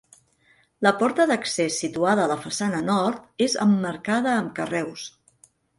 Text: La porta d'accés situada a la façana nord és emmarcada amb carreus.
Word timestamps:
La 0.87 0.93
porta 1.01 1.27
d'accés 1.33 1.77
situada 1.83 2.25
a 2.25 2.31
la 2.33 2.39
façana 2.49 2.83
nord 2.89 3.47
és 3.49 3.61
emmarcada 3.69 4.37
amb 4.41 4.55
carreus. 4.63 5.11